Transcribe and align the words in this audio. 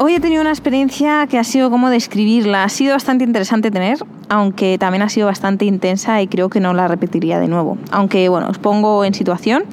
Hoy 0.00 0.14
he 0.14 0.20
tenido 0.20 0.42
una 0.42 0.50
experiencia 0.50 1.26
que 1.26 1.38
ha 1.38 1.44
sido 1.44 1.70
como 1.70 1.90
describirla. 1.90 2.62
Ha 2.62 2.68
sido 2.68 2.92
bastante 2.94 3.24
interesante 3.24 3.72
tener, 3.72 3.98
aunque 4.28 4.78
también 4.78 5.02
ha 5.02 5.08
sido 5.08 5.26
bastante 5.26 5.64
intensa 5.64 6.20
y 6.22 6.28
creo 6.28 6.48
que 6.48 6.60
no 6.60 6.74
la 6.74 6.88
repetiría 6.88 7.40
de 7.40 7.48
nuevo. 7.48 7.78
Aunque 7.90 8.28
bueno, 8.28 8.48
os 8.48 8.58
pongo 8.58 9.04
en 9.04 9.14
situación. 9.14 9.64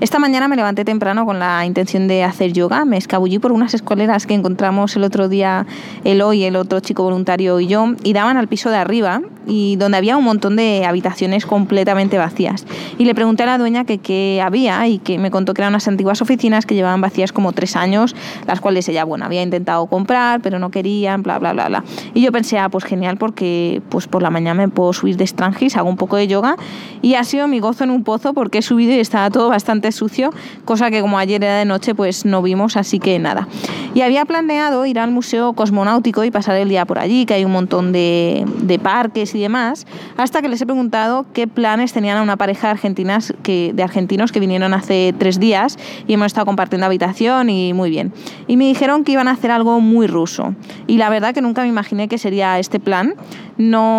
Esta 0.00 0.18
mañana 0.18 0.48
me 0.48 0.56
levanté 0.56 0.84
temprano 0.84 1.24
con 1.26 1.38
la 1.38 1.64
intención 1.66 2.08
de 2.08 2.24
hacer 2.24 2.52
yoga. 2.52 2.84
Me 2.84 2.96
escabullí 2.96 3.38
por 3.38 3.52
unas 3.52 3.74
escaleras 3.74 4.26
que 4.26 4.34
encontramos 4.34 4.96
el 4.96 5.04
otro 5.04 5.28
día 5.28 5.66
Eloy, 6.04 6.44
el 6.44 6.56
otro 6.56 6.80
chico 6.80 7.02
voluntario 7.02 7.60
y 7.60 7.66
yo, 7.66 7.94
y 8.02 8.12
daban 8.12 8.36
al 8.36 8.48
piso 8.48 8.70
de 8.70 8.76
arriba 8.76 9.22
y 9.46 9.76
donde 9.76 9.98
había 9.98 10.16
un 10.16 10.24
montón 10.24 10.56
de 10.56 10.84
habitaciones 10.86 11.46
completamente 11.46 12.18
vacías. 12.18 12.66
Y 12.98 13.04
le 13.04 13.14
pregunté 13.14 13.42
a 13.42 13.46
la 13.46 13.58
dueña 13.58 13.84
que 13.84 13.98
qué 13.98 14.40
había 14.42 14.86
y 14.86 14.98
que 14.98 15.18
me 15.18 15.30
contó 15.30 15.54
que 15.54 15.62
eran 15.62 15.72
unas 15.72 15.88
antiguas 15.88 16.22
oficinas 16.22 16.66
que 16.66 16.74
llevaban 16.74 17.00
vacías 17.00 17.32
como 17.32 17.52
tres 17.52 17.76
años, 17.76 18.14
las 18.46 18.60
cuales 18.60 18.88
ella, 18.88 19.04
bueno, 19.04 19.24
había 19.24 19.42
intentado 19.42 19.86
comprar, 19.86 20.40
pero 20.40 20.58
no 20.58 20.70
querían, 20.70 21.22
bla, 21.22 21.38
bla, 21.38 21.52
bla, 21.52 21.68
bla. 21.68 21.84
Y 22.14 22.22
yo 22.22 22.32
pensé, 22.32 22.58
ah, 22.58 22.68
pues 22.68 22.84
genial, 22.84 23.16
porque 23.16 23.82
pues 23.88 24.03
por 24.08 24.22
la 24.22 24.30
mañana 24.30 24.62
me 24.62 24.68
puedo 24.68 24.92
subir 24.92 25.16
de 25.16 25.26
Strangis, 25.26 25.76
hago 25.76 25.88
un 25.88 25.96
poco 25.96 26.16
de 26.16 26.26
yoga 26.26 26.56
y 27.02 27.14
ha 27.14 27.24
sido 27.24 27.48
mi 27.48 27.60
gozo 27.60 27.84
en 27.84 27.90
un 27.90 28.04
pozo 28.04 28.34
porque 28.34 28.58
he 28.58 28.62
subido 28.62 28.92
y 28.92 29.00
estaba 29.00 29.30
todo 29.30 29.48
bastante 29.48 29.92
sucio, 29.92 30.30
cosa 30.64 30.90
que 30.90 31.00
como 31.00 31.18
ayer 31.18 31.42
era 31.42 31.58
de 31.58 31.64
noche, 31.64 31.94
pues 31.94 32.24
no 32.24 32.42
vimos, 32.42 32.76
así 32.76 32.98
que 32.98 33.18
nada. 33.18 33.48
Y 33.94 34.00
había 34.00 34.24
planeado 34.24 34.84
ir 34.86 34.98
al 34.98 35.10
Museo 35.10 35.52
Cosmonáutico 35.52 36.24
y 36.24 36.30
pasar 36.30 36.56
el 36.56 36.68
día 36.68 36.84
por 36.84 36.98
allí, 36.98 37.26
que 37.26 37.34
hay 37.34 37.44
un 37.44 37.52
montón 37.52 37.92
de, 37.92 38.44
de 38.62 38.78
parques 38.78 39.34
y 39.34 39.40
demás, 39.40 39.86
hasta 40.16 40.42
que 40.42 40.48
les 40.48 40.60
he 40.60 40.66
preguntado 40.66 41.26
qué 41.32 41.46
planes 41.46 41.92
tenían 41.92 42.18
a 42.18 42.22
una 42.22 42.36
pareja 42.36 42.68
de, 42.68 42.72
argentinas 42.72 43.34
que, 43.42 43.72
de 43.74 43.82
argentinos 43.82 44.32
que 44.32 44.40
vinieron 44.40 44.74
hace 44.74 45.14
tres 45.18 45.38
días 45.38 45.78
y 46.06 46.14
hemos 46.14 46.26
estado 46.26 46.46
compartiendo 46.46 46.86
habitación 46.86 47.50
y 47.50 47.72
muy 47.72 47.90
bien. 47.90 48.12
Y 48.46 48.56
me 48.56 48.64
dijeron 48.64 49.04
que 49.04 49.12
iban 49.12 49.28
a 49.28 49.32
hacer 49.32 49.50
algo 49.50 49.80
muy 49.80 50.06
ruso. 50.06 50.54
Y 50.86 50.98
la 50.98 51.08
verdad 51.08 51.34
que 51.34 51.40
nunca 51.40 51.62
me 51.62 51.68
imaginé 51.68 52.08
que 52.08 52.18
sería 52.18 52.58
este 52.58 52.80
plan. 52.80 53.14
No, 53.56 53.93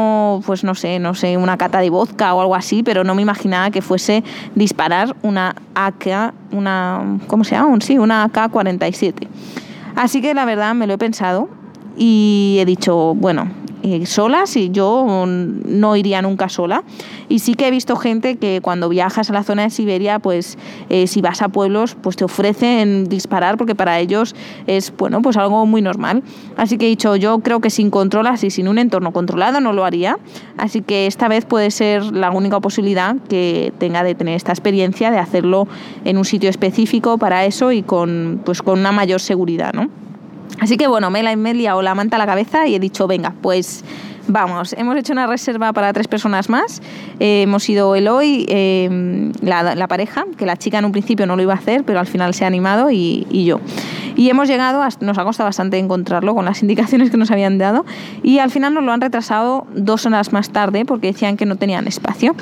pues 0.46 0.64
no 0.64 0.76
sé, 0.76 1.00
no 1.00 1.14
sé, 1.14 1.38
una 1.38 1.58
cata 1.58 1.80
de 1.80 1.90
vodka 1.90 2.34
o 2.34 2.42
algo 2.42 2.56
así, 2.56 2.84
pero 2.84 3.04
no 3.04 3.16
me 3.16 3.22
imaginaba 3.22 3.72
que 3.72 3.82
fuese 3.82 4.24
disparar 4.56 5.16
una 5.22 5.56
AK, 5.74 6.34
una, 6.52 7.20
¿cómo 7.28 7.44
se 7.44 7.56
llama? 7.56 7.76
Sí, 7.82 7.98
una 7.98 8.23
AK-47. 8.26 9.28
Así 9.96 10.22
que 10.22 10.34
la 10.34 10.46
verdad 10.46 10.76
me 10.76 10.88
lo 10.88 10.94
he 10.94 10.98
pensado 10.98 11.50
y 11.98 12.58
he 12.60 12.66
dicho, 12.66 13.16
bueno, 13.16 13.48
eh, 13.86 14.08
solas 14.08 14.58
y 14.58 14.72
yo 14.72 15.25
no 15.28 15.95
iría 15.95 16.19
nunca 16.23 16.50
sola. 16.50 16.83
Y 17.30 17.38
sí 17.38 17.53
que 17.53 17.67
he 17.67 17.72
visto 17.72 17.95
gente 17.95 18.38
que 18.38 18.59
cuando 18.59 18.89
viajas 18.89 19.30
a 19.30 19.33
la 19.33 19.44
zona 19.44 19.61
de 19.61 19.69
Siberia, 19.69 20.17
pues 20.17 20.58
eh, 20.89 21.05
si 21.05 21.22
vas 21.22 21.44
a 21.44 21.50
pueblos, 21.50 21.95
pues 22.02 22.16
te 22.16 22.23
ofrecen 22.23 23.08
disparar 23.08 23.58
porque 23.58 23.75
para 23.75 24.00
ellos 24.00 24.36
es 24.66 24.92
bueno, 24.97 25.22
pues 25.22 25.38
algo 25.38 25.67
muy 25.67 25.83
normal. 25.83 26.23
Así 26.58 26.80
que 26.80 26.88
he 26.88 26.89
dicho, 26.89 27.16
yo 27.16 27.38
creo 27.39 27.59
que 27.59 27.69
sin 27.69 27.92
control, 27.92 28.25
así 28.25 28.50
sin 28.50 28.67
un 28.67 28.80
entorno 28.80 29.14
controlado 29.14 29.61
no 29.61 29.72
lo 29.72 29.86
haría. 29.86 30.17
Así 30.58 30.81
que 30.81 31.05
esta 31.05 31.27
vez 31.27 31.45
puede 31.45 31.70
ser 31.70 32.03
la 32.05 32.31
única 32.31 32.59
posibilidad 32.61 33.16
que 33.30 33.71
tenga 33.77 34.04
de 34.04 34.15
tener 34.15 34.36
esta 34.36 34.52
experiencia 34.52 35.11
de 35.11 35.20
hacerlo 35.20 35.67
en 36.05 36.17
un 36.17 36.26
sitio 36.26 36.49
específico 36.49 37.20
para 37.20 37.45
eso 37.45 37.71
y 37.71 37.83
con 37.83 38.42
pues 38.43 38.64
con 38.64 38.80
una 38.80 38.92
mayor 38.92 39.20
seguridad, 39.21 39.73
¿no? 39.73 39.89
Así 40.60 40.78
que 40.78 40.88
bueno, 40.88 41.10
me 41.11 41.23
la 41.23 41.32
he 41.33 41.54
liado 41.54 41.82
la 41.82 41.95
manta 41.95 42.16
a 42.16 42.20
la 42.20 42.26
cabeza 42.26 42.67
y 42.67 42.76
he 42.76 42.80
dicho, 42.80 43.08
venga, 43.08 43.33
pues 43.42 43.83
Vamos, 44.27 44.73
hemos 44.73 44.97
hecho 44.97 45.13
una 45.13 45.27
reserva 45.27 45.71
para 45.71 45.93
tres 45.93 46.08
personas 46.08 46.49
más. 46.49 46.81
Eh, 47.19 47.43
hemos 47.43 47.69
ido 47.69 47.95
Eloy, 47.95 48.45
eh, 48.49 49.31
la, 49.41 49.75
la, 49.75 49.87
pareja, 49.87 50.25
que 50.36 50.47
la 50.47 50.58
chica 50.58 50.80
en 50.80 50.86
un 50.86 50.91
principio 50.91 51.27
no 51.27 51.36
lo 51.36 51.43
iba 51.43 51.53
a 51.53 51.58
hacer, 51.58 51.83
pero 51.83 51.99
al 51.99 52.08
final 52.08 52.33
se 52.33 52.43
ha 52.43 52.47
animado, 52.47 52.89
y, 52.89 53.27
y 53.30 53.45
yo. 53.45 53.59
Y 54.15 54.30
hemos 54.30 54.47
llegado, 54.47 54.81
nos 55.02 55.17
ha 55.17 55.23
costado 55.23 55.47
bastante 55.47 55.77
encontrarlo 55.77 56.33
con 56.33 56.45
las 56.45 56.61
indicaciones 56.63 57.11
que 57.11 57.17
nos 57.17 57.30
habían 57.30 57.58
dado, 57.58 57.86
y 58.23 58.39
al 58.39 58.49
final 58.49 58.73
nos 58.73 58.83
lo 58.83 58.91
han 58.93 59.02
retrasado 59.02 59.67
dos 59.75 60.05
horas 60.05 60.33
más 60.33 60.49
tarde 60.49 60.86
porque 60.86 61.07
decían 61.07 61.37
que 61.37 61.45
no 61.45 61.55
tenían 61.57 61.87
espacio. 61.87 62.36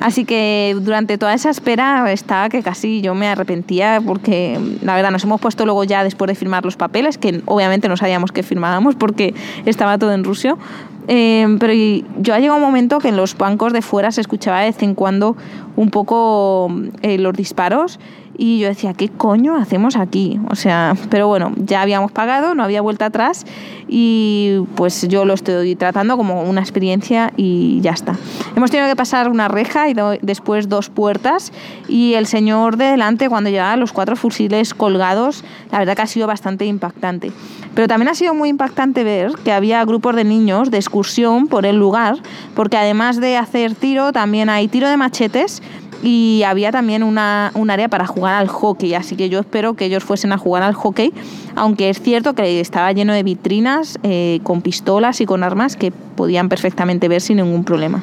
Así 0.00 0.24
que 0.24 0.76
durante 0.80 1.18
toda 1.18 1.34
esa 1.34 1.50
espera 1.50 2.12
estaba 2.12 2.48
que 2.48 2.62
casi 2.62 3.00
yo 3.00 3.14
me 3.14 3.26
arrepentía 3.26 4.02
porque 4.04 4.60
la 4.82 4.94
verdad 4.94 5.10
nos 5.10 5.24
hemos 5.24 5.40
puesto 5.40 5.64
luego 5.64 5.84
ya 5.84 6.04
después 6.04 6.28
de 6.28 6.34
firmar 6.34 6.64
los 6.64 6.76
papeles, 6.76 7.16
que 7.16 7.42
obviamente 7.46 7.88
no 7.88 7.96
sabíamos 7.96 8.30
que 8.30 8.42
firmábamos 8.42 8.96
porque 8.96 9.34
estaba 9.64 9.96
todo 9.96 10.12
en 10.12 10.24
ruso, 10.24 10.58
Em, 11.06 11.58
pero 11.58 11.72
yo 11.72 12.34
ha 12.34 12.38
llegado 12.38 12.56
un 12.56 12.62
momento 12.62 12.98
que 12.98 13.08
en 13.08 13.16
los 13.16 13.36
bancos 13.36 13.72
de 13.72 13.82
fuera 13.82 14.10
se 14.10 14.20
escuchaba 14.20 14.60
de 14.60 14.66
vez 14.66 14.82
en 14.82 14.94
cuando 14.94 15.36
un 15.76 15.90
poco 15.90 16.70
eh, 17.02 17.18
los 17.18 17.34
disparos 17.34 17.98
y 18.36 18.58
yo 18.58 18.68
decía, 18.68 18.94
¿qué 18.94 19.08
coño 19.08 19.56
hacemos 19.56 19.96
aquí? 19.96 20.40
O 20.50 20.56
sea, 20.56 20.96
pero 21.10 21.28
bueno, 21.28 21.52
ya 21.56 21.82
habíamos 21.82 22.12
pagado, 22.12 22.54
no 22.54 22.64
había 22.64 22.80
vuelta 22.80 23.06
atrás 23.06 23.44
y 23.88 24.60
pues 24.74 25.06
yo 25.08 25.24
lo 25.24 25.34
estoy 25.34 25.76
tratando 25.76 26.16
como 26.16 26.42
una 26.42 26.60
experiencia 26.60 27.32
y 27.36 27.80
ya 27.80 27.92
está. 27.92 28.16
Hemos 28.56 28.70
tenido 28.70 28.88
que 28.88 28.96
pasar 28.96 29.28
una 29.28 29.48
reja 29.48 29.88
y 29.88 29.94
después 30.22 30.68
dos 30.68 30.90
puertas 30.90 31.52
y 31.88 32.14
el 32.14 32.26
señor 32.26 32.76
de 32.76 32.86
delante 32.86 33.28
cuando 33.28 33.50
llevaba 33.50 33.76
los 33.76 33.92
cuatro 33.92 34.16
fusiles 34.16 34.74
colgados, 34.74 35.44
la 35.70 35.78
verdad 35.78 35.96
que 35.96 36.02
ha 36.02 36.06
sido 36.06 36.26
bastante 36.26 36.66
impactante. 36.66 37.32
Pero 37.74 37.88
también 37.88 38.08
ha 38.08 38.14
sido 38.14 38.34
muy 38.34 38.48
impactante 38.48 39.02
ver 39.02 39.32
que 39.44 39.52
había 39.52 39.84
grupos 39.84 40.14
de 40.14 40.24
niños 40.24 40.70
de 40.70 40.78
excursión 40.78 41.48
por 41.48 41.66
el 41.66 41.76
lugar, 41.76 42.18
porque 42.54 42.76
además 42.76 43.20
de 43.20 43.36
hacer 43.36 43.74
tiro, 43.74 44.12
también 44.12 44.48
hay 44.48 44.68
tiro 44.68 44.88
de 44.88 44.96
machetes 44.96 45.60
y 46.04 46.42
había 46.42 46.70
también 46.70 47.02
una, 47.02 47.50
un 47.54 47.70
área 47.70 47.88
para 47.88 48.06
jugar 48.06 48.34
al 48.34 48.48
hockey, 48.48 48.92
así 48.92 49.16
que 49.16 49.30
yo 49.30 49.40
espero 49.40 49.72
que 49.72 49.86
ellos 49.86 50.04
fuesen 50.04 50.32
a 50.32 50.38
jugar 50.38 50.62
al 50.62 50.74
hockey, 50.74 51.14
aunque 51.56 51.88
es 51.88 51.98
cierto 52.02 52.34
que 52.34 52.60
estaba 52.60 52.92
lleno 52.92 53.14
de 53.14 53.22
vitrinas 53.22 53.98
eh, 54.02 54.40
con 54.42 54.60
pistolas 54.60 55.22
y 55.22 55.26
con 55.26 55.42
armas 55.42 55.76
que 55.76 55.92
podían 55.92 56.50
perfectamente 56.50 57.08
ver 57.08 57.22
sin 57.22 57.38
ningún 57.38 57.64
problema. 57.64 58.02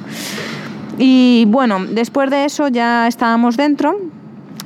Y 0.98 1.46
bueno, 1.48 1.86
después 1.86 2.32
de 2.32 2.46
eso 2.46 2.70
ya 2.70 3.08
estábamos 3.08 3.56
dentro, 3.56 3.96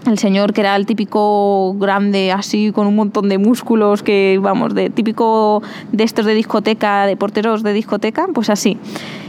el 0.07 0.17
señor 0.17 0.53
que 0.53 0.61
era 0.61 0.75
el 0.77 0.85
típico 0.85 1.73
grande 1.73 2.31
así 2.31 2.71
con 2.71 2.87
un 2.87 2.95
montón 2.95 3.27
de 3.27 3.37
músculos 3.37 4.03
que 4.03 4.39
vamos 4.41 4.73
de 4.73 4.89
típico 4.89 5.61
de 5.91 6.03
estos 6.03 6.25
de 6.25 6.35
discoteca 6.35 7.05
de 7.05 7.17
porteros 7.17 7.63
de 7.63 7.73
discoteca 7.73 8.27
pues 8.33 8.49
así 8.49 8.77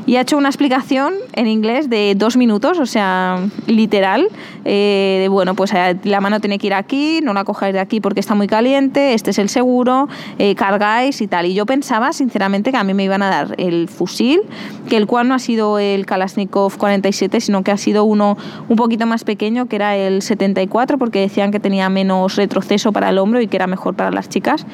y 0.06 0.17
ha 0.17 0.21
hecho 0.21 0.37
una 0.39 0.49
explicación 0.49 1.15
en 1.33 1.49
inglés 1.49 1.91
de 1.91 2.15
dos 2.17 2.37
minutos 2.37 2.78
o 2.78 2.87
sea 2.87 3.44
literal 3.67 4.28
eh, 4.65 5.19
de 5.22 5.28
bueno 5.28 5.55
pues 5.55 5.72
eh, 5.75 5.97
la 6.05 6.21
mano 6.21 6.41
tiene 6.41 6.59
que 6.59 6.69
ir 6.69 6.75
aquí 6.75 7.21
no 7.22 7.34
la 7.34 7.44
cojáis 7.44 7.75
de 7.75 7.81
aquí 7.81 8.00
porque 8.00 8.21
está 8.21 8.34
muy 8.34 8.47
caliente 8.47 9.15
este 9.15 9.31
es 9.31 9.39
el 9.39 9.49
seguro 9.49 10.09
eh, 10.39 10.55
cargáis 10.55 11.21
y 11.21 11.27
tal 11.27 11.47
y 11.47 11.55
yo 11.55 11.66
pensaba 11.66 12.12
sinceramente 12.12 12.71
que 12.71 12.77
a 12.77 12.84
mí 12.84 12.95
me 12.95 13.05
iban 13.05 13.22
a 13.22 13.28
dar 13.28 13.55
el 13.59 13.89
fusil 13.89 14.43
que 14.89 14.97
el 14.97 15.06
cual 15.06 15.28
no 15.28 15.34
ha 15.34 15.41
sido 15.41 15.78
el 15.78 16.06
Kalashnikov 16.06 16.77
47 16.77 17.41
sino 17.41 17.65
que 17.65 17.72
ha 17.72 17.77
sido 17.77 18.05
uno 18.05 18.37
un 18.69 18.77
poquito 18.77 19.06
más 19.06 19.25
pequeño 19.25 19.66
que 19.66 19.77
era 19.77 19.97
el 19.97 20.22
74 20.22 20.99
porque 20.99 21.21
decían 21.21 21.50
que 21.50 21.59
tenía 21.59 21.89
menos 21.89 22.37
retroceso 22.37 22.93
para 22.93 23.11
el 23.11 23.19
hombro 23.19 23.41
y 23.41 23.49
que 23.49 23.56
era 23.56 23.66
mejor 23.66 23.95
para 23.95 24.11
las 24.11 24.28
chicas. 24.28 24.66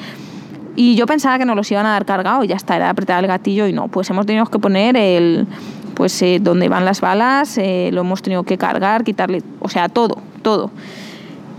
Y 0.75 0.95
yo 0.95 1.05
pensaba 1.05 1.37
que 1.37 1.45
nos 1.45 1.55
los 1.55 1.71
iban 1.71 1.85
a 1.85 1.91
dar 1.91 2.05
cargado 2.05 2.43
y 2.43 2.47
ya 2.47 2.55
está, 2.55 2.75
era 2.75 2.89
apretar 2.89 3.23
el 3.23 3.27
gatillo 3.27 3.67
y 3.67 3.73
no. 3.73 3.87
Pues 3.87 4.09
hemos 4.09 4.25
tenido 4.25 4.45
que 4.45 4.59
poner 4.59 4.97
el, 4.97 5.47
pues 5.93 6.19
eh, 6.21 6.39
donde 6.41 6.69
van 6.69 6.85
las 6.85 7.01
balas, 7.01 7.57
eh, 7.57 7.89
lo 7.93 8.01
hemos 8.01 8.21
tenido 8.21 8.43
que 8.43 8.57
cargar, 8.57 9.03
quitarle, 9.03 9.43
o 9.59 9.69
sea, 9.69 9.89
todo, 9.89 10.17
todo. 10.41 10.71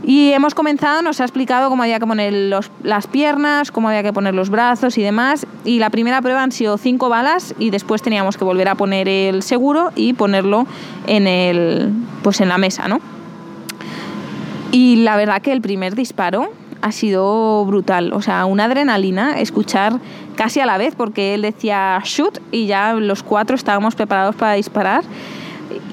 Y 0.07 0.33
hemos 0.33 0.55
comenzado, 0.55 1.01
nos 1.01 1.21
ha 1.21 1.25
explicado 1.25 1.71
cómo 1.71 1.83
había 1.83 1.99
que 1.99 2.07
poner 2.07 2.33
los, 2.33 2.71
las 2.83 3.07
piernas, 3.07 3.71
cómo 3.71 3.89
había 3.89 4.03
que 4.03 4.13
poner 4.13 4.35
los 4.35 4.51
brazos 4.51 4.99
y 4.99 5.03
demás. 5.03 5.47
Y 5.65 5.79
la 5.79 5.89
primera 5.89 6.21
prueba 6.21 6.43
han 6.43 6.53
sido 6.53 6.77
cinco 6.77 7.09
balas 7.09 7.55
y 7.59 7.71
después 7.71 8.03
teníamos 8.03 8.37
que 8.37 8.45
volver 8.45 8.69
a 8.69 8.75
poner 8.75 9.09
el 9.09 9.43
seguro 9.43 9.93
y 9.97 10.13
ponerlo 10.13 10.67
en, 11.07 11.27
el, 11.27 11.93
pues 12.23 12.43
en 12.43 12.51
la 12.51 12.59
mesa, 12.59 12.87
¿no? 12.87 13.01
Y 14.73 14.97
la 14.97 15.17
verdad 15.17 15.41
que 15.41 15.53
el 15.53 15.63
primer 15.63 15.95
disparo 15.95 16.51
ha 16.85 16.93
sido 16.93 17.65
brutal, 17.65 18.13
o 18.13 18.21
sea, 18.21 18.45
una 18.45 18.65
adrenalina, 18.65 19.41
escuchar 19.41 20.01
casi 20.37 20.61
a 20.61 20.67
la 20.67 20.77
vez, 20.77 20.95
porque 20.95 21.33
él 21.33 21.41
decía 21.41 21.99
shoot 22.05 22.41
y 22.53 22.67
ya 22.67 22.93
los 22.93 23.23
cuatro 23.23 23.57
estábamos 23.57 23.95
preparados 23.95 24.37
para 24.37 24.53
disparar. 24.53 25.03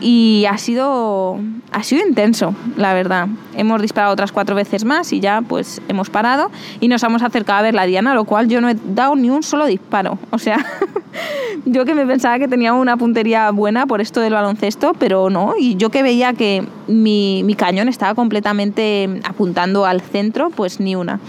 y 0.02 0.46
ha 0.50 0.58
sido, 0.58 1.40
ha 1.72 1.84
sido 1.84 2.06
intenso, 2.06 2.54
la 2.76 2.94
verdad. 2.94 3.30
Hemos 3.56 3.82
disparado 3.82 4.12
otras 4.12 4.34
cuatro 4.34 4.54
veces 4.54 4.84
más 4.84 5.14
y 5.14 5.22
ya 5.22 5.42
pues 5.42 5.82
hemos 5.88 6.10
parado 6.10 6.52
y 6.82 6.90
nos 6.90 7.02
hemos 7.04 7.22
acercado 7.22 7.60
a 7.60 7.62
ver 7.62 7.74
la 7.74 7.86
diana, 7.86 8.14
lo 8.14 8.26
cual 8.26 8.50
yo 8.50 8.60
no 8.60 8.68
he 8.68 8.76
dado 8.84 9.16
ni 9.16 9.30
un 9.30 9.44
solo 9.44 9.68
disparo. 9.68 10.20
O 10.32 10.40
sea, 10.40 10.58
yo 11.66 11.86
que 11.86 11.94
me 11.94 12.06
pensaba 12.06 12.40
que 12.40 12.48
tenía 12.48 12.74
una 12.74 12.98
puntería 12.98 13.52
buena 13.52 13.86
por 13.86 14.02
esto 14.02 14.20
del 14.22 14.34
baloncesto, 14.34 14.94
pero 14.98 15.30
no. 15.30 15.54
Y 15.58 15.76
yo 15.76 15.90
que 15.90 16.04
veía 16.04 16.34
que 16.34 16.66
mi, 16.88 17.44
mi 17.44 17.56
cañón 17.56 17.88
estaba 17.88 18.16
completamente 18.16 19.10
apuntando 19.24 19.86
al 19.86 20.02
centro, 20.02 20.50
pues 20.50 20.80
ni 20.80 20.96
una. 20.96 21.20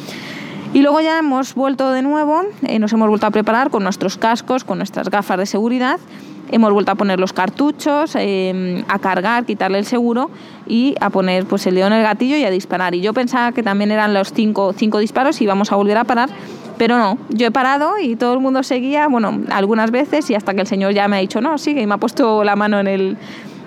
Y 0.75 0.81
luego 0.81 1.01
ya 1.01 1.19
hemos 1.19 1.55
vuelto 1.55 1.91
de 1.91 2.03
nuevo, 2.03 2.43
eh, 2.63 2.79
nos 2.79 2.93
hemos 2.93 3.09
vuelto 3.09 3.27
a 3.27 3.31
preparar 3.31 3.71
con 3.71 3.83
nuestros 3.83 4.17
cascos, 4.17 4.65
con 4.65 4.79
nuestras 4.79 5.11
gafas 5.11 5.39
de 5.39 5.47
seguridad 5.47 6.01
hemos 6.53 6.73
vuelto 6.73 6.93
a 6.93 6.95
poner 6.95 7.19
los 7.19 7.33
cartuchos, 7.33 8.15
em, 8.15 8.85
a 8.87 8.99
cargar, 8.99 9.45
quitarle 9.45 9.79
el 9.79 9.87
seguro 9.87 10.31
y 10.67 10.95
a 11.01 11.11
poner 11.11 11.47
pues 11.47 11.67
el 11.67 11.75
dedo 11.75 11.89
en 11.89 11.95
el 11.95 12.03
gatillo 12.03 12.37
y 12.37 12.45
a 12.45 12.51
disparar. 12.51 12.95
Y 12.95 13.01
yo 13.01 13.13
pensaba 13.13 13.53
que 13.53 13.63
también 13.63 13.91
eran 13.91 14.15
los 14.15 14.33
cinco, 14.33 14.73
cinco 14.77 14.99
disparos 14.99 15.41
y 15.41 15.45
íbamos 15.45 15.73
a 15.73 15.77
volver 15.77 15.97
a 15.97 16.05
parar, 16.05 16.29
pero 16.83 16.99
no, 16.99 17.17
yo 17.29 17.47
he 17.47 17.53
parado 17.53 17.93
y 18.03 18.17
todo 18.17 18.35
el 18.35 18.41
mundo 18.41 18.65
seguía, 18.65 19.07
bueno, 19.07 19.43
algunas 19.53 19.93
veces 19.93 20.29
y 20.31 20.35
hasta 20.35 20.53
que 20.53 20.63
el 20.63 20.67
señor 20.67 20.93
ya 20.93 21.07
me 21.07 21.17
ha 21.17 21.21
dicho, 21.21 21.41
no, 21.41 21.57
sigue 21.57 21.81
y 21.81 21.87
me 21.87 21.95
ha 21.95 21.99
puesto 21.99 22.43
la 22.43 22.57
mano 22.57 22.81
en 22.81 22.89
el, 22.89 23.17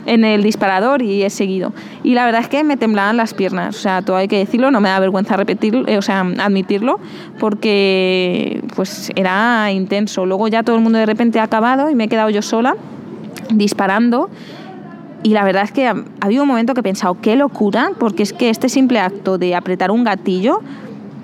en 0.05 0.25
el 0.25 0.43
disparador 0.43 1.01
y 1.01 1.23
he 1.23 1.29
seguido. 1.29 1.71
Y 2.03 2.13
la 2.13 2.25
verdad 2.25 2.41
es 2.41 2.49
que 2.49 2.65
me 2.65 2.75
temblaban 2.75 3.15
las 3.15 3.33
piernas, 3.33 3.77
o 3.77 3.79
sea, 3.79 4.01
todo 4.01 4.17
hay 4.17 4.27
que 4.27 4.37
decirlo, 4.37 4.69
no 4.69 4.81
me 4.81 4.89
da 4.89 4.99
vergüenza 4.99 5.37
repetirlo, 5.37 5.87
eh, 5.87 5.97
o 5.97 6.01
sea, 6.01 6.27
admitirlo, 6.39 6.99
porque 7.39 8.61
pues 8.75 9.13
era 9.15 9.71
intenso. 9.71 10.25
Luego 10.25 10.49
ya 10.49 10.63
todo 10.63 10.75
el 10.75 10.81
mundo 10.81 10.99
de 10.99 11.05
repente 11.05 11.39
ha 11.39 11.43
acabado 11.43 11.89
y 11.89 11.95
me 11.95 12.03
he 12.03 12.07
quedado 12.09 12.29
yo 12.29 12.41
sola 12.41 12.75
disparando. 13.49 14.29
Y 15.23 15.29
la 15.29 15.45
verdad 15.45 15.63
es 15.63 15.71
que 15.71 15.87
ha, 15.87 15.95
habido 16.19 16.43
un 16.43 16.49
momento 16.49 16.73
que 16.73 16.81
he 16.81 16.83
pensado, 16.83 17.17
qué 17.21 17.37
locura, 17.37 17.91
porque 17.97 18.23
es 18.23 18.33
que 18.33 18.49
este 18.49 18.67
simple 18.67 18.99
acto 18.99 19.37
de 19.37 19.55
apretar 19.55 19.89
un 19.89 20.03
gatillo 20.03 20.59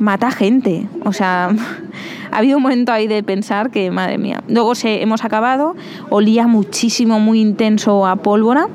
mata 0.01 0.31
gente. 0.31 0.87
O 1.05 1.13
sea, 1.13 1.55
ha 2.31 2.37
habido 2.37 2.57
un 2.57 2.63
momento 2.63 2.91
ahí 2.91 3.07
de 3.07 3.23
pensar 3.23 3.69
que, 3.69 3.91
madre 3.91 4.17
mía. 4.17 4.43
Luego 4.49 4.75
se, 4.75 5.01
hemos 5.01 5.23
acabado, 5.23 5.75
olía 6.09 6.47
muchísimo, 6.47 7.19
muy 7.19 7.39
intenso 7.39 8.05
a 8.05 8.17
pólvora. 8.17 8.67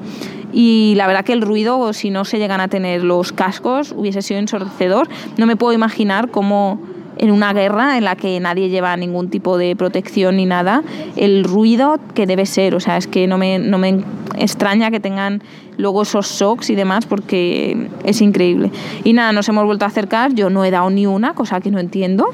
Y 0.52 0.94
la 0.96 1.06
verdad 1.06 1.24
que 1.24 1.34
el 1.34 1.42
ruido, 1.42 1.92
si 1.92 2.10
no 2.10 2.24
se 2.24 2.38
llegan 2.38 2.60
a 2.60 2.68
tener 2.68 3.02
los 3.02 3.32
cascos, 3.32 3.92
hubiese 3.94 4.22
sido 4.22 4.40
ensordecedor. 4.40 5.08
No 5.36 5.46
me 5.46 5.56
puedo 5.56 5.74
imaginar 5.74 6.30
cómo 6.30 6.80
en 7.18 7.30
una 7.30 7.52
guerra 7.52 7.98
en 7.98 8.04
la 8.04 8.16
que 8.16 8.38
nadie 8.40 8.68
lleva 8.68 8.96
ningún 8.96 9.28
tipo 9.28 9.58
de 9.58 9.74
protección 9.74 10.36
ni 10.36 10.46
nada, 10.46 10.82
el 11.16 11.44
ruido 11.44 11.98
que 12.14 12.26
debe 12.26 12.46
ser, 12.46 12.74
o 12.74 12.80
sea, 12.80 12.96
es 12.96 13.06
que 13.06 13.26
no 13.26 13.38
me, 13.38 13.58
no 13.58 13.78
me 13.78 14.04
extraña 14.36 14.90
que 14.90 15.00
tengan 15.00 15.42
luego 15.78 16.02
esos 16.02 16.30
shocks 16.30 16.70
y 16.70 16.74
demás 16.74 17.06
porque 17.06 17.88
es 18.04 18.20
increíble. 18.20 18.70
Y 19.04 19.12
nada, 19.12 19.32
nos 19.32 19.48
hemos 19.48 19.64
vuelto 19.64 19.84
a 19.84 19.88
acercar, 19.88 20.34
yo 20.34 20.50
no 20.50 20.64
he 20.64 20.70
dado 20.70 20.90
ni 20.90 21.06
una, 21.06 21.34
cosa 21.34 21.60
que 21.60 21.70
no 21.70 21.78
entiendo, 21.78 22.28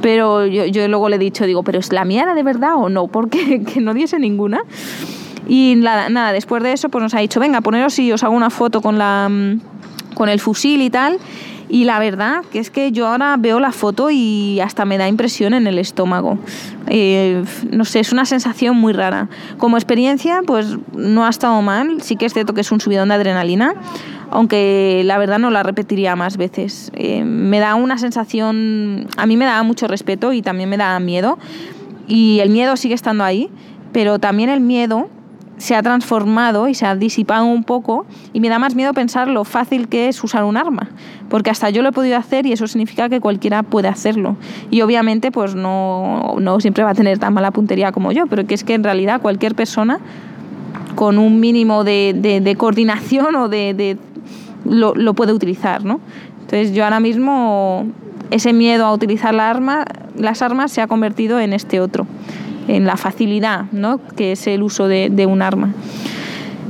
pero 0.00 0.46
yo, 0.46 0.66
yo 0.66 0.86
luego 0.88 1.08
le 1.08 1.16
he 1.16 1.18
dicho, 1.18 1.46
digo, 1.46 1.62
¿pero 1.62 1.78
es 1.78 1.92
la 1.92 2.04
mía 2.04 2.22
era 2.22 2.34
de 2.34 2.42
verdad 2.42 2.76
o 2.76 2.88
no? 2.88 3.06
Porque 3.08 3.62
que 3.62 3.80
no 3.80 3.94
diese 3.94 4.18
ninguna. 4.18 4.62
Y 5.46 5.74
nada, 5.76 6.10
nada, 6.10 6.32
después 6.32 6.62
de 6.62 6.72
eso 6.72 6.90
pues 6.90 7.02
nos 7.02 7.14
ha 7.14 7.20
dicho, 7.20 7.40
venga, 7.40 7.60
poneros 7.62 7.98
y 7.98 8.12
os 8.12 8.22
hago 8.22 8.34
una 8.34 8.50
foto 8.50 8.82
con, 8.82 8.98
la, 8.98 9.30
con 10.14 10.28
el 10.28 10.40
fusil 10.40 10.82
y 10.82 10.90
tal. 10.90 11.18
Y 11.68 11.84
la 11.84 11.98
verdad 11.98 12.44
que 12.50 12.58
es 12.58 12.70
que 12.70 12.92
yo 12.92 13.06
ahora 13.06 13.36
veo 13.38 13.60
la 13.60 13.72
foto 13.72 14.08
y 14.10 14.58
hasta 14.60 14.84
me 14.84 14.96
da 14.96 15.06
impresión 15.06 15.52
en 15.52 15.66
el 15.66 15.78
estómago. 15.78 16.38
Eh, 16.86 17.44
no 17.70 17.84
sé, 17.84 18.00
es 18.00 18.12
una 18.12 18.24
sensación 18.24 18.76
muy 18.76 18.92
rara. 18.94 19.28
Como 19.58 19.76
experiencia, 19.76 20.40
pues 20.46 20.78
no 20.94 21.26
ha 21.26 21.28
estado 21.28 21.60
mal. 21.60 22.00
Sí 22.00 22.16
que 22.16 22.26
es 22.26 22.32
cierto 22.32 22.54
que 22.54 22.62
es 22.62 22.72
un 22.72 22.80
subidón 22.80 23.08
de 23.08 23.16
adrenalina, 23.16 23.74
aunque 24.30 25.02
la 25.04 25.18
verdad 25.18 25.38
no 25.38 25.50
la 25.50 25.62
repetiría 25.62 26.16
más 26.16 26.38
veces. 26.38 26.90
Eh, 26.94 27.24
me 27.24 27.58
da 27.58 27.74
una 27.74 27.98
sensación, 27.98 29.06
a 29.18 29.26
mí 29.26 29.36
me 29.36 29.44
da 29.44 29.62
mucho 29.62 29.88
respeto 29.88 30.32
y 30.32 30.40
también 30.40 30.70
me 30.70 30.78
da 30.78 30.98
miedo. 31.00 31.38
Y 32.06 32.40
el 32.40 32.48
miedo 32.48 32.78
sigue 32.78 32.94
estando 32.94 33.24
ahí, 33.24 33.50
pero 33.92 34.18
también 34.18 34.48
el 34.48 34.60
miedo 34.60 35.10
se 35.58 35.74
ha 35.74 35.82
transformado 35.82 36.68
y 36.68 36.74
se 36.74 36.86
ha 36.86 36.94
disipado 36.94 37.44
un 37.44 37.64
poco 37.64 38.06
y 38.32 38.40
me 38.40 38.48
da 38.48 38.58
más 38.58 38.74
miedo 38.74 38.94
pensar 38.94 39.28
lo 39.28 39.44
fácil 39.44 39.88
que 39.88 40.08
es 40.08 40.22
usar 40.22 40.44
un 40.44 40.56
arma, 40.56 40.88
porque 41.28 41.50
hasta 41.50 41.68
yo 41.70 41.82
lo 41.82 41.90
he 41.90 41.92
podido 41.92 42.16
hacer 42.16 42.46
y 42.46 42.52
eso 42.52 42.66
significa 42.66 43.08
que 43.08 43.20
cualquiera 43.20 43.62
puede 43.64 43.88
hacerlo. 43.88 44.36
Y 44.70 44.80
obviamente 44.82 45.30
pues 45.30 45.54
no, 45.54 46.36
no 46.40 46.60
siempre 46.60 46.84
va 46.84 46.90
a 46.90 46.94
tener 46.94 47.18
tan 47.18 47.34
mala 47.34 47.50
puntería 47.50 47.92
como 47.92 48.12
yo, 48.12 48.26
pero 48.26 48.46
que 48.46 48.54
es 48.54 48.64
que 48.64 48.74
en 48.74 48.84
realidad 48.84 49.20
cualquier 49.20 49.54
persona 49.54 49.98
con 50.94 51.18
un 51.18 51.38
mínimo 51.40 51.84
de, 51.84 52.40
de, 52.42 52.56
coordinación 52.56 53.36
o 53.36 53.48
de, 53.48 53.96
lo, 54.64 54.94
lo, 54.94 55.14
puede 55.14 55.32
utilizar, 55.32 55.84
¿no? 55.84 56.00
Entonces 56.40 56.72
yo 56.72 56.82
ahora 56.82 56.98
mismo 56.98 57.86
ese 58.30 58.52
miedo 58.52 58.84
a 58.84 58.92
utilizar 58.92 59.32
la 59.32 59.48
arma, 59.48 59.84
las 60.16 60.42
armas 60.42 60.72
se 60.72 60.80
ha 60.80 60.88
convertido 60.88 61.38
en 61.38 61.52
este 61.52 61.80
otro 61.80 62.06
en 62.68 62.84
la 62.84 62.96
facilidad, 62.96 63.64
¿no? 63.72 64.00
que 64.16 64.32
es 64.32 64.46
el 64.46 64.62
uso 64.62 64.86
de, 64.86 65.26
un 65.28 65.42
arma. 65.42 65.72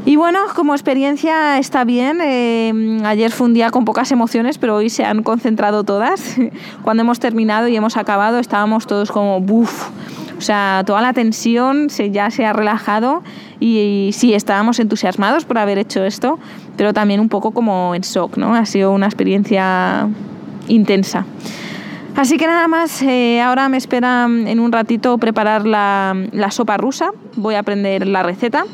Y 0.07 0.17
bueno, 0.17 0.39
como 0.55 0.73
experiencia 0.73 1.59
está 1.59 1.85
bien. 1.85 2.21
Eh, 2.23 3.01
ayer 3.05 3.31
fue 3.31 3.49
un 3.49 3.55
día 3.55 3.71
con 3.71 3.85
pocas 3.85 4.11
emociones, 4.11 4.57
pero 4.57 4.77
hoy 4.77 4.89
se 4.89 5.05
han 5.05 5.23
concentrado 5.23 5.85
todas. 5.85 6.37
Cuando 6.83 7.03
hemos 7.03 7.21
terminado 7.21 7.69
y 7.69 7.77
hemos 7.77 7.97
acabado, 7.99 8.39
estábamos 8.39 8.87
todos 8.87 9.11
como 9.11 9.41
¡buf! 9.41 9.91
O 10.39 10.41
sea, 10.41 10.85
toda 10.87 11.03
la 11.03 11.13
tensión 11.13 11.91
se, 11.91 12.11
ya 12.13 12.31
se 12.31 12.47
ha 12.47 12.53
relajado 12.53 13.23
y, 13.59 14.09
y, 14.09 14.13
sí, 14.13 14.35
estábamos 14.35 14.79
entusiasmados 14.79 15.45
por 15.45 15.59
haber 15.59 15.79
hecho 15.79 16.05
esto, 16.05 16.39
pero 16.77 16.95
también 16.95 17.19
un 17.19 17.29
poco 17.29 17.51
como 17.51 17.93
en 17.95 18.03
shock, 18.03 18.37
¿no? 18.37 18.55
Ha 18.55 18.65
sido 18.65 18.93
una 18.93 19.07
experiencia 19.07 20.09
intensa. 20.69 21.27
Así 22.19 22.37
que 22.37 22.47
nada 22.49 22.67
más, 22.67 23.01
eh, 23.03 23.41
ahora 23.41 23.69
me 23.69 23.77
espera 23.77 24.27
mm, 24.27 24.49
en 24.49 24.59
un 24.59 24.73
ratito 24.73 25.19
preparar 25.19 25.65
la, 25.65 26.17
la, 26.33 26.51
sopa 26.51 26.77
rusa, 26.77 27.13
voy 27.37 27.55
a 27.55 27.61
aprender 27.61 28.09
la 28.09 28.25
receta, 28.25 28.65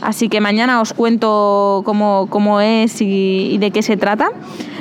así 0.00 0.28
que 0.28 0.40
mañana 0.40 0.80
os 0.80 0.92
cuento 0.92 1.82
cómo, 1.84 2.26
cómo 2.30 2.60
es 2.60 3.00
y, 3.00 3.50
y, 3.52 3.58
de 3.58 3.70
qué 3.70 3.84
se 3.84 3.96
trata. 3.96 4.30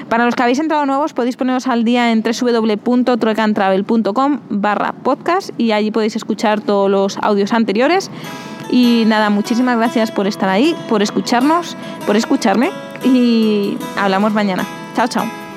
Para 0.09 0.25
los 0.25 0.33
que 0.33 0.41
habéis 0.41 0.57
entrado 0.57 0.87
nuevos 0.87 1.13
podéis 1.13 1.37
poneros 1.37 1.67
al 1.67 1.83
día 1.83 2.11
en 2.11 2.23
www.troecantravel.com 2.23 4.39
barra 4.49 4.93
podcast 5.03 5.51
y 5.59 5.71
allí 5.71 5.91
podéis 5.91 6.15
escuchar 6.15 6.61
todos 6.61 6.89
los 6.89 7.19
audios 7.19 7.53
anteriores. 7.53 8.09
Y 8.71 9.03
nada, 9.05 9.29
muchísimas 9.29 9.77
gracias 9.77 10.09
por 10.09 10.25
estar 10.25 10.49
ahí, 10.49 10.75
por 10.89 11.03
escucharnos, 11.03 11.77
por 12.07 12.15
escucharme 12.15 12.71
y 13.05 13.77
hablamos 13.95 14.33
mañana. 14.33 14.65
Chao, 14.95 15.07
chao. 15.07 15.48